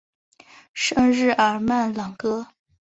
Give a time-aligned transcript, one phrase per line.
[0.73, 2.47] 圣日尔曼朗戈。